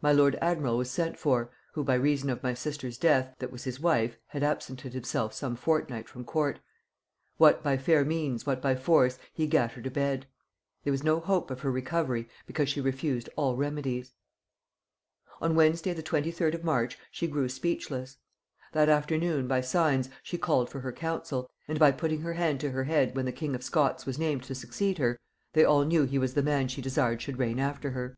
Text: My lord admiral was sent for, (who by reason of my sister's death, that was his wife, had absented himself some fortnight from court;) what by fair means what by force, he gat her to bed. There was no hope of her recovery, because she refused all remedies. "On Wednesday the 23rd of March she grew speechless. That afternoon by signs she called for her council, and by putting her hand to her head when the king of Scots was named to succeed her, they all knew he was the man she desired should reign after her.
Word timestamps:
My 0.00 0.12
lord 0.12 0.38
admiral 0.40 0.78
was 0.78 0.90
sent 0.90 1.18
for, 1.18 1.50
(who 1.74 1.84
by 1.84 1.92
reason 1.94 2.30
of 2.30 2.42
my 2.42 2.54
sister's 2.54 2.96
death, 2.96 3.34
that 3.38 3.52
was 3.52 3.64
his 3.64 3.78
wife, 3.78 4.16
had 4.28 4.42
absented 4.42 4.94
himself 4.94 5.34
some 5.34 5.56
fortnight 5.56 6.08
from 6.08 6.24
court;) 6.24 6.58
what 7.36 7.62
by 7.62 7.76
fair 7.76 8.02
means 8.02 8.46
what 8.46 8.62
by 8.62 8.74
force, 8.74 9.18
he 9.34 9.46
gat 9.46 9.72
her 9.72 9.82
to 9.82 9.90
bed. 9.90 10.24
There 10.84 10.90
was 10.90 11.04
no 11.04 11.20
hope 11.20 11.50
of 11.50 11.60
her 11.60 11.70
recovery, 11.70 12.30
because 12.46 12.70
she 12.70 12.80
refused 12.80 13.28
all 13.36 13.56
remedies. 13.56 14.14
"On 15.42 15.54
Wednesday 15.54 15.92
the 15.92 16.02
23rd 16.02 16.54
of 16.54 16.64
March 16.64 16.98
she 17.10 17.26
grew 17.26 17.50
speechless. 17.50 18.16
That 18.72 18.88
afternoon 18.88 19.46
by 19.46 19.60
signs 19.60 20.08
she 20.22 20.38
called 20.38 20.70
for 20.70 20.80
her 20.80 20.92
council, 20.92 21.50
and 21.68 21.78
by 21.78 21.90
putting 21.92 22.22
her 22.22 22.32
hand 22.32 22.58
to 22.60 22.70
her 22.70 22.84
head 22.84 23.14
when 23.14 23.26
the 23.26 23.32
king 23.32 23.54
of 23.54 23.62
Scots 23.62 24.06
was 24.06 24.18
named 24.18 24.44
to 24.44 24.54
succeed 24.54 24.96
her, 24.96 25.18
they 25.52 25.62
all 25.66 25.84
knew 25.84 26.04
he 26.04 26.16
was 26.18 26.32
the 26.32 26.42
man 26.42 26.68
she 26.68 26.80
desired 26.80 27.20
should 27.20 27.38
reign 27.38 27.58
after 27.60 27.90
her. 27.90 28.16